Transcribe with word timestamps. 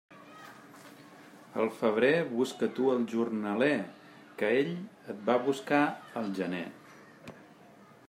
Al 1.63 1.69
febrer 1.81 2.13
busca 2.31 2.71
tu 2.79 2.89
el 2.95 3.05
jornaler, 3.13 3.77
que 4.41 4.53
ell 4.63 4.75
et 5.15 5.23
va 5.31 5.41
buscar 5.49 5.83
al 6.23 6.37
gener. 6.43 6.69